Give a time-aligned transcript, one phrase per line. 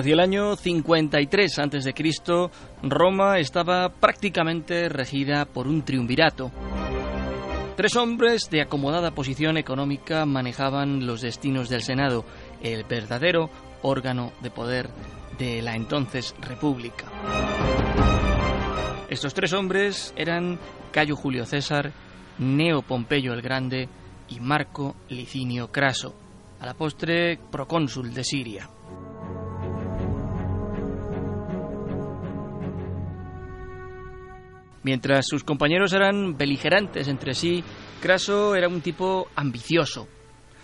[0.00, 1.94] Hacia el año 53 a.C.,
[2.82, 6.50] Roma estaba prácticamente regida por un triunvirato.
[7.76, 12.24] Tres hombres de acomodada posición económica manejaban los destinos del Senado,
[12.62, 13.50] el verdadero
[13.82, 14.88] órgano de poder
[15.38, 17.04] de la entonces República.
[19.10, 20.58] Estos tres hombres eran
[20.92, 21.92] Cayo Julio César,
[22.38, 23.86] Neo Pompeyo el Grande
[24.30, 26.14] y Marco Licinio Craso,
[26.58, 28.70] a la postre procónsul de Siria.
[34.82, 37.62] Mientras sus compañeros eran beligerantes entre sí,
[38.00, 40.08] Craso era un tipo ambicioso.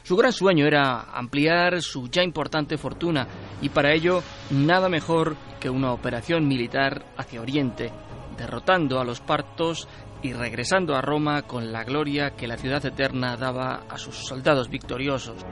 [0.02, 3.26] Su gran sueño era ampliar su ya importante fortuna
[3.60, 7.92] y para ello nada mejor que una operación militar hacia Oriente,
[8.38, 9.88] derrotando a los partos
[10.22, 14.70] y regresando a Roma con la gloria que la ciudad eterna daba a sus soldados
[14.70, 15.44] victoriosos.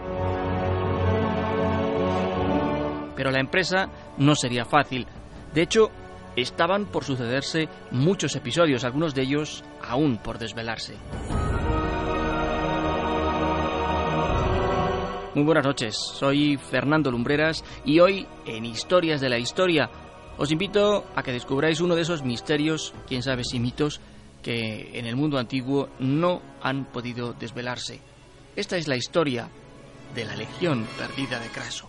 [3.16, 5.06] Pero la empresa no sería fácil.
[5.52, 5.90] De hecho,
[6.36, 10.94] estaban por sucederse muchos episodios, algunos de ellos aún por desvelarse.
[15.34, 19.90] Muy buenas noches, soy Fernando Lumbreras y hoy en Historias de la Historia
[20.36, 24.00] os invito a que descubráis uno de esos misterios, quién sabe si mitos,
[24.42, 28.00] que en el mundo antiguo no han podido desvelarse.
[28.56, 29.48] Esta es la historia
[30.14, 31.88] de la Legión Perdida de Craso.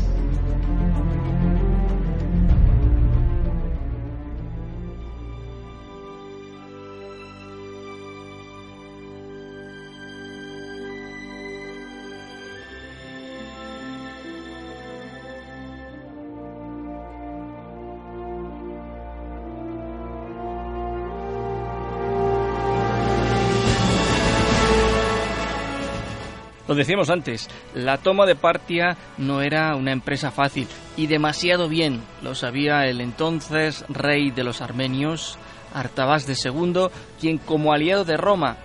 [26.71, 32.01] Lo decíamos antes, la toma de Partia no era una empresa fácil y demasiado bien
[32.21, 35.37] lo sabía el entonces rey de los armenios,
[35.73, 36.87] Artabás II,
[37.19, 38.55] quien como aliado de Roma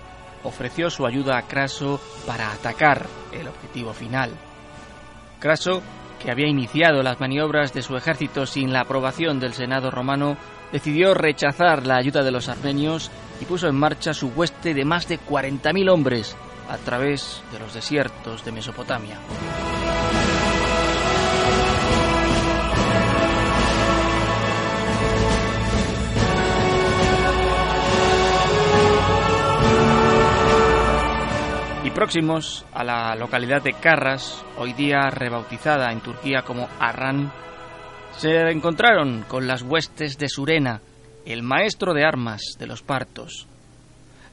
[0.45, 4.31] ofreció su ayuda a Craso para atacar el objetivo final.
[5.41, 5.81] Craso,
[6.23, 10.37] que había iniciado las maniobras de su ejército sin la aprobación del Senado romano,
[10.71, 15.09] decidió rechazar la ayuda de los armenios y puso en marcha su hueste de más
[15.09, 16.37] de 40.000 hombres
[16.69, 19.19] a través de los desiertos de Mesopotamia.
[31.83, 37.31] Y próximos a la localidad de Carras, hoy día rebautizada en Turquía como Arran,
[38.17, 40.81] se encontraron con las huestes de Surena,
[41.25, 43.47] el maestro de armas de los partos.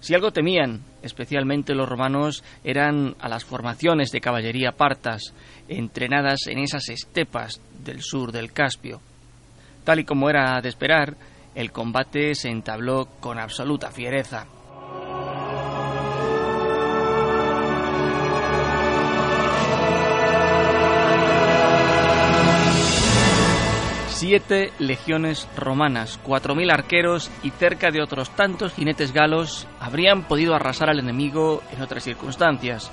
[0.04, 5.32] Si algo temían, especialmente los romanos, eran a las formaciones de caballería partas,
[5.66, 9.00] entrenadas en esas estepas del sur del Caspio.
[9.82, 11.16] Tal y como era de esperar,
[11.54, 14.44] el combate se entabló con absoluta fiereza.
[24.26, 30.54] Siete legiones romanas, cuatro mil arqueros y cerca de otros tantos jinetes galos habrían podido
[30.54, 32.90] arrasar al enemigo en otras circunstancias.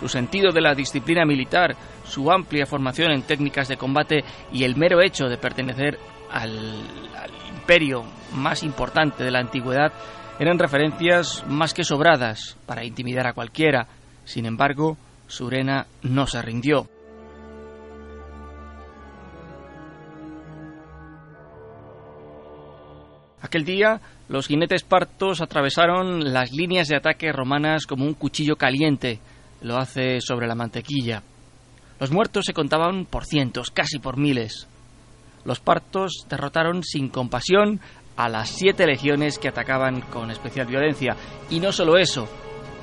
[0.00, 4.74] Su sentido de la disciplina militar, su amplia formación en técnicas de combate y el
[4.74, 6.00] mero hecho de pertenecer
[6.32, 6.82] al,
[7.16, 8.02] al imperio
[8.34, 9.92] más importante de la antigüedad
[10.40, 13.86] eran referencias más que sobradas para intimidar a cualquiera.
[14.24, 14.96] Sin embargo,
[15.28, 16.88] Surena no se rindió.
[23.50, 29.18] Aquel día, los jinetes partos atravesaron las líneas de ataque romanas como un cuchillo caliente
[29.60, 31.24] lo hace sobre la mantequilla.
[31.98, 34.68] Los muertos se contaban por cientos, casi por miles.
[35.44, 37.80] Los partos derrotaron sin compasión
[38.16, 41.16] a las siete legiones que atacaban con especial violencia.
[41.50, 42.28] Y no solo eso,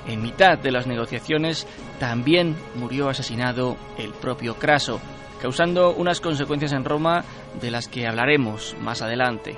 [0.06, 1.66] En mitad de las negociaciones
[1.98, 5.00] también murió asesinado el propio Craso,
[5.42, 7.24] causando unas consecuencias en Roma
[7.62, 9.58] de las que hablaremos más adelante.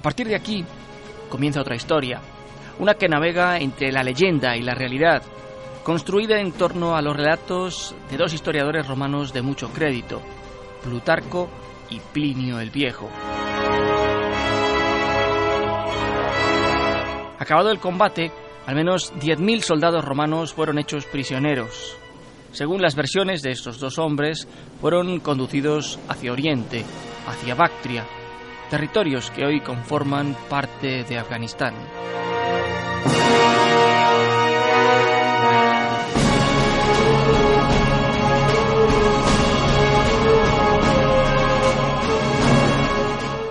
[0.00, 0.64] A partir de aquí
[1.28, 2.22] comienza otra historia,
[2.78, 5.22] una que navega entre la leyenda y la realidad,
[5.84, 10.22] construida en torno a los relatos de dos historiadores romanos de mucho crédito,
[10.82, 11.50] Plutarco
[11.90, 13.10] y Plinio el Viejo.
[17.38, 18.32] Acabado el combate,
[18.64, 21.94] al menos 10.000 soldados romanos fueron hechos prisioneros.
[22.52, 24.48] Según las versiones de estos dos hombres,
[24.80, 26.86] fueron conducidos hacia Oriente,
[27.26, 28.06] hacia Bactria,
[28.70, 31.74] territorios que hoy conforman parte de Afganistán.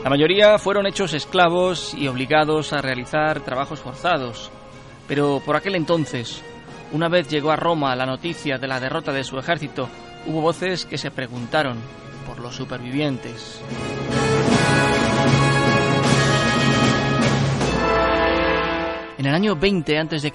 [0.04, 4.50] La mayoría fueron hechos esclavos y obligados a realizar trabajos forzados.
[5.07, 6.42] Pero por aquel entonces,
[6.92, 9.88] una vez llegó a Roma la noticia de la derrota de su ejército,
[10.25, 11.77] hubo voces que se preguntaron
[12.25, 13.62] por los supervivientes.
[19.19, 20.31] En el año 20 a.C.,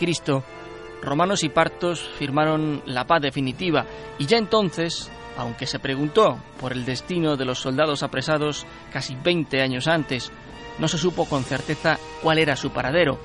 [1.01, 3.87] romanos y partos firmaron la paz definitiva
[4.19, 9.63] y ya entonces aunque se preguntó por el destino de los soldados apresados casi 20
[9.63, 10.31] años antes,
[10.79, 13.19] no se supo con certeza cuál era su paradero.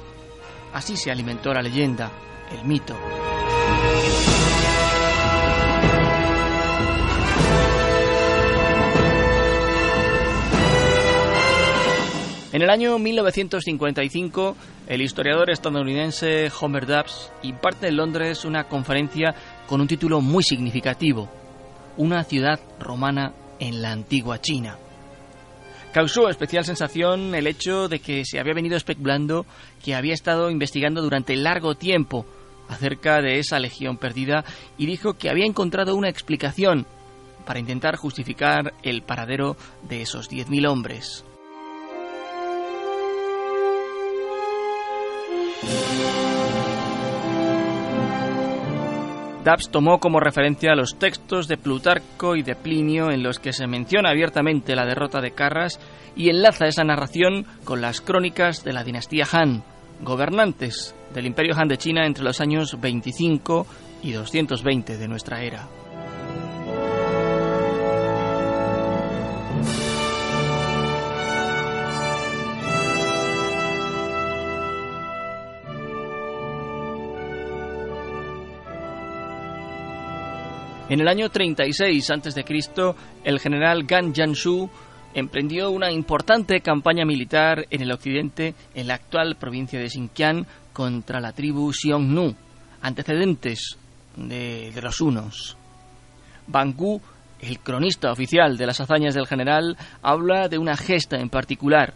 [0.73, 2.09] Así se alimentó la leyenda,
[2.57, 2.95] el mito.
[12.59, 14.57] En el año 1955,
[14.87, 19.33] el historiador estadounidense Homer Dubs imparte en Londres una conferencia
[19.65, 21.29] con un título muy significativo,
[21.95, 24.77] una ciudad romana en la antigua China.
[25.93, 29.45] Causó especial sensación el hecho de que se había venido especulando
[29.81, 32.25] que había estado investigando durante largo tiempo
[32.67, 34.43] acerca de esa legión perdida
[34.77, 36.85] y dijo que había encontrado una explicación
[37.45, 39.55] para intentar justificar el paradero
[39.87, 41.23] de esos 10.000 hombres.
[49.43, 53.67] Dubs tomó como referencia los textos de Plutarco y de Plinio en los que se
[53.67, 55.79] menciona abiertamente la derrota de Carras
[56.15, 59.63] y enlaza esa narración con las crónicas de la dinastía Han,
[60.01, 63.65] gobernantes del imperio Han de China entre los años 25
[64.03, 65.67] y 220 de nuestra era.
[80.89, 82.43] En el año 36 a.C.,
[83.23, 84.67] el general Gan Yanshu
[85.13, 91.19] emprendió una importante campaña militar en el occidente, en la actual provincia de Xinjiang, contra
[91.19, 92.35] la tribu Xiongnu,
[92.81, 93.77] antecedentes
[94.15, 95.55] de, los hunos.
[96.47, 96.99] Gu,
[97.41, 101.93] el cronista oficial de las hazañas del general, habla de una gesta en particular,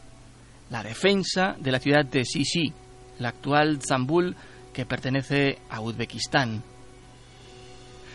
[0.69, 2.72] la defensa de la ciudad de Sisi,
[3.18, 4.36] la actual Zambul,
[4.72, 6.63] que pertenece a Uzbekistán.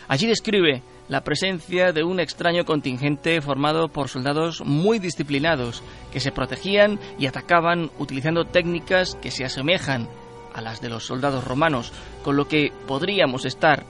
[0.09, 6.31] Allí describe la presencia de un extraño contingente formado por soldados muy disciplinados que se
[6.31, 10.09] protegían y atacaban utilizando técnicas que se asemejan
[10.51, 13.85] a las de los soldados romanos, con lo que podríamos estar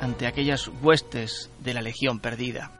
[0.00, 2.77] ante aquellas huestes de la Legión perdida.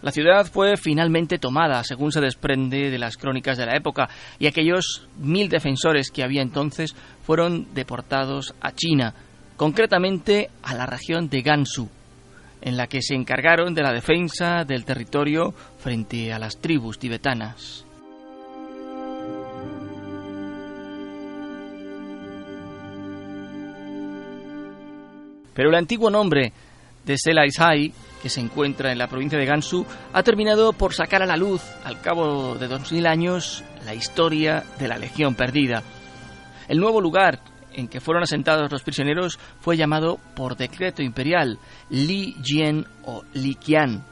[0.00, 4.46] La ciudad fue finalmente tomada, según se desprende de las crónicas de la época, y
[4.46, 9.12] aquellos mil defensores que había entonces fueron deportados a China,
[9.56, 11.88] concretamente a la región de Gansu,
[12.60, 17.84] en la que se encargaron de la defensa del territorio frente a las tribus tibetanas.
[25.54, 26.52] Pero el antiguo nombre
[27.04, 31.26] de Selaishai que se encuentra en la provincia de Gansu, ha terminado por sacar a
[31.26, 35.82] la luz, al cabo de 2000 años, la historia de la Legión Perdida.
[36.68, 37.40] El nuevo lugar
[37.72, 41.58] en que fueron asentados los prisioneros fue llamado por decreto imperial
[41.90, 44.04] Li Jian o Li Qian.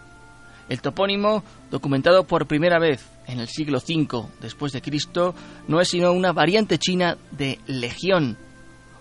[0.69, 5.35] El topónimo, documentado por primera vez en el siglo V después de Cristo,
[5.69, 8.37] no es sino una variante china de legión,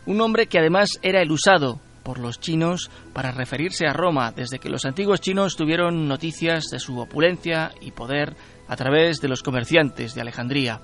[0.05, 4.59] un nombre que además era el usado por los chinos para referirse a Roma desde
[4.59, 8.35] que los antiguos chinos tuvieron noticias de su opulencia y poder
[8.67, 10.79] a través de los comerciantes de Alejandría.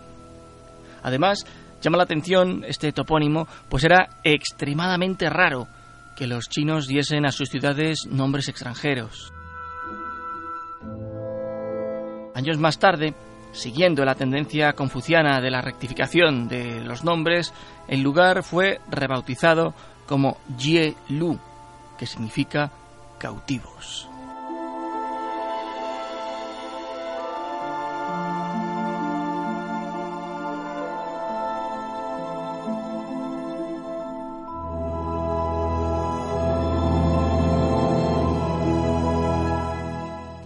[1.04, 1.46] Además,
[1.80, 5.68] llama la atención este topónimo, pues era extremadamente raro
[6.16, 9.32] que los chinos diesen a sus ciudades nombres extranjeros.
[12.34, 13.14] Años más tarde,
[13.52, 17.54] siguiendo la tendencia confuciana de la rectificación de los nombres,
[17.88, 19.76] el lugar fue rebautizado
[20.12, 21.40] como Jie Lu,
[21.98, 22.70] que significa
[23.18, 24.10] cautivos.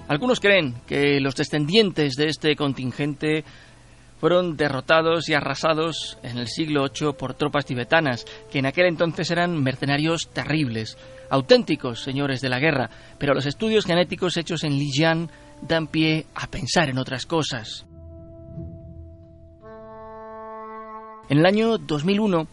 [0.07, 3.43] Algunos creen que los descendientes de este contingente
[4.19, 9.29] fueron derrotados y arrasados en el siglo VIII por tropas tibetanas, que en aquel entonces
[9.31, 10.97] eran mercenarios terribles,
[11.29, 15.29] auténticos señores de la guerra, pero los estudios genéticos hechos en Lijian
[15.61, 17.85] dan pie a pensar en otras cosas.
[21.27, 22.47] En el año 2001,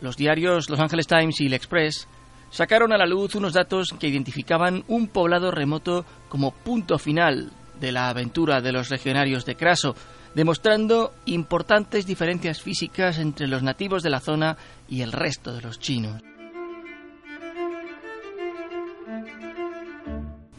[0.00, 2.08] los diarios Los Angeles Times y El Express
[2.50, 7.92] sacaron a la luz unos datos que identificaban un poblado remoto como punto final de
[7.92, 9.94] la aventura de los legionarios de Craso,
[10.34, 14.56] demostrando importantes diferencias físicas entre los nativos de la zona
[14.88, 16.22] y el resto de los chinos.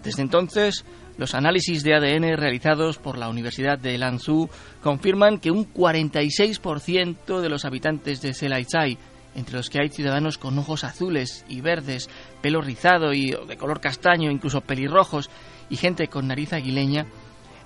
[0.04, 0.86] Desde entonces,
[1.18, 4.50] los análisis de ADN realizados por la Universidad de Lanzhou
[4.82, 8.98] confirman que un 46% de los habitantes de Selaizai
[9.36, 12.10] entre los que hay ciudadanos con ojos azules y verdes,
[12.42, 15.30] pelo rizado y de color castaño, incluso pelirrojos,
[15.70, 17.06] y gente con nariz aguileña,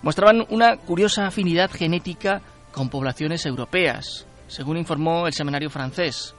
[0.01, 2.41] mostraban una curiosa afinidad genética
[2.71, 6.33] con poblaciones europeas, según informó el semanario francés.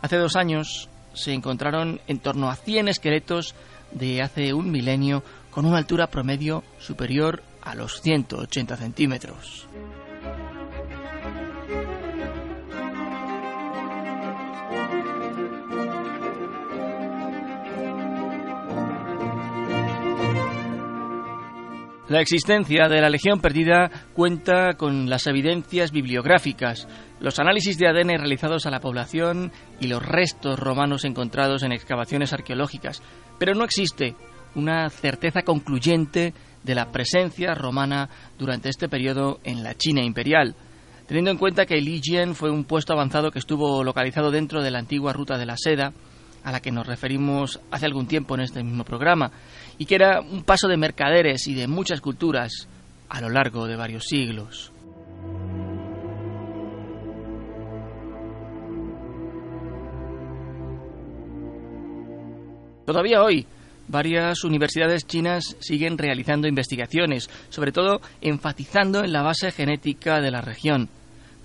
[0.00, 3.54] Hace dos años se encontraron en torno a 100 esqueletos
[3.92, 9.68] de hace un milenio con una altura promedio superior a los 180 centímetros.
[22.12, 26.86] La existencia de la Legión Perdida cuenta con las evidencias bibliográficas,
[27.20, 29.50] los análisis de ADN realizados a la población
[29.80, 33.02] y los restos romanos encontrados en excavaciones arqueológicas,
[33.38, 34.14] pero no existe
[34.54, 40.54] una certeza concluyente de la presencia romana durante este periodo en la China imperial,
[41.06, 44.80] teniendo en cuenta que Ligien fue un puesto avanzado que estuvo localizado dentro de la
[44.80, 45.94] antigua ruta de la seda,
[46.44, 49.30] a la que nos referimos hace algún tiempo en este mismo programa,
[49.82, 52.68] y que era un paso de mercaderes y de muchas culturas
[53.08, 54.70] a lo largo de varios siglos.
[62.86, 63.44] Todavía hoy,
[63.88, 70.42] varias universidades chinas siguen realizando investigaciones, sobre todo enfatizando en la base genética de la
[70.42, 70.90] región,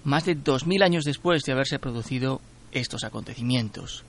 [0.03, 2.39] más de 2.000 años después de haberse producido
[2.72, 4.06] estos acontecimientos.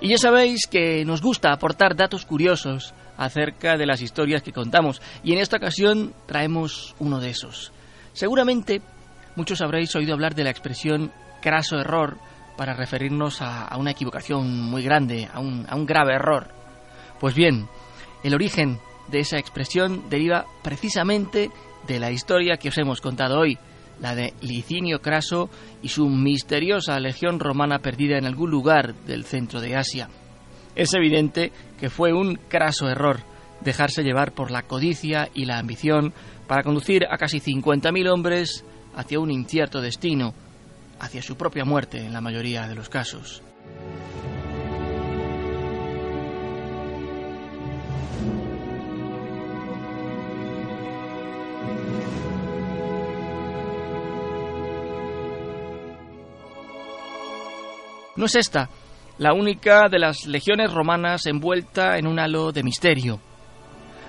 [0.00, 5.02] Y ya sabéis que nos gusta aportar datos curiosos acerca de las historias que contamos,
[5.22, 7.70] y en esta ocasión traemos uno de esos.
[8.14, 8.80] Seguramente
[9.36, 12.16] muchos habréis oído hablar de la expresión craso error
[12.56, 16.48] para referirnos a, una equivocación muy grande, a un, a un grave error.
[17.18, 17.68] Pues bien,
[18.24, 18.78] el origen
[19.08, 21.50] de esa expresión deriva precisamente
[21.86, 23.58] de la historia que os hemos contado hoy,
[24.00, 25.50] la de Licinio Craso
[25.82, 30.08] y su misteriosa legión romana perdida en algún lugar del centro de Asia.
[30.74, 33.20] Es evidente que fue un craso error
[33.60, 36.12] dejarse llevar por la codicia y la ambición
[36.46, 38.64] para conducir a casi 50.000 hombres
[38.96, 40.34] hacia un incierto destino,
[40.98, 43.42] hacia su propia muerte en la mayoría de los casos.
[58.16, 58.68] No es esta
[59.20, 63.20] la única de las legiones romanas envuelta en un halo de misterio.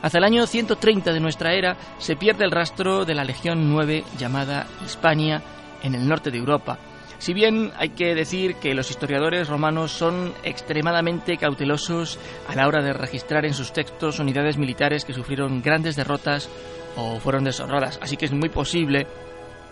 [0.02, 4.06] Hacia el año 130 de nuestra era se pierde el rastro de la Legión 9
[4.18, 5.42] llamada Hispania
[5.84, 6.80] en el norte de Europa.
[7.20, 12.18] Si bien hay que decir que los historiadores romanos son extremadamente cautelosos
[12.48, 16.50] a la hora de registrar en sus textos unidades militares que sufrieron grandes derrotas
[16.96, 19.06] o fueron deshonradas, así que es muy posible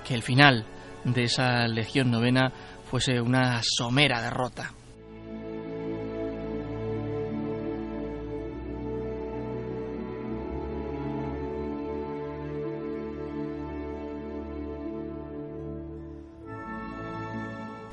[0.05, 0.65] que el final
[1.05, 2.51] de esa Legión novena
[2.89, 4.73] fuese una somera derrota.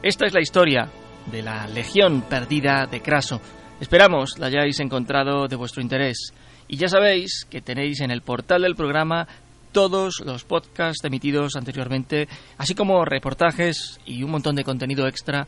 [0.03, 0.89] Esta es la historia
[1.27, 3.41] de la Legión Perdida de Craso.
[3.81, 6.33] Esperamos la hayáis encontrado de vuestro interés.
[6.69, 9.29] Y ya sabéis que tenéis en el portal del programa
[9.77, 15.47] todos los podcasts emitidos anteriormente, así como reportajes y un montón de contenido extra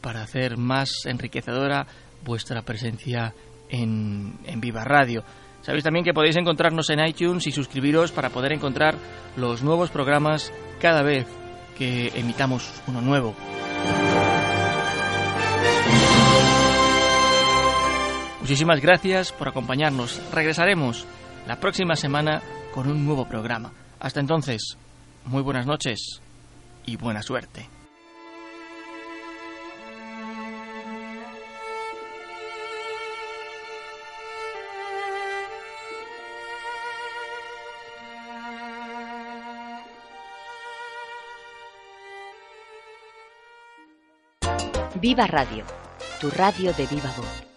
[0.00, 1.84] para hacer más enriquecedora
[2.24, 3.34] vuestra presencia
[3.68, 5.24] en, en Viva Radio.
[5.60, 8.94] Sabéis también que podéis encontrarnos en iTunes y suscribiros para poder encontrar
[9.36, 11.26] los nuevos programas cada vez
[11.76, 13.34] que emitamos uno nuevo.
[18.40, 20.22] Muchísimas gracias por acompañarnos.
[20.32, 21.08] Regresaremos
[21.46, 23.72] la próxima semana con un nuevo programa.
[24.00, 24.76] Hasta entonces,
[25.24, 26.20] muy buenas noches
[26.84, 27.68] y buena suerte.
[45.00, 45.64] Viva Radio,
[46.18, 47.53] tu radio de viva voz.